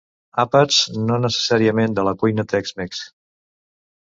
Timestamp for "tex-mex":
2.55-3.07